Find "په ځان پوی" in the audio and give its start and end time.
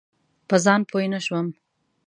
0.49-1.05